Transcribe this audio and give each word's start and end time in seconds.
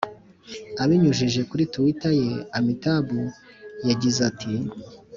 abinyujije 0.83 1.41
kuri 1.49 1.63
twitter 1.73 2.13
ye, 2.23 2.33
amitabh 2.57 3.09
yagize 3.89 4.19
ati 4.29 4.53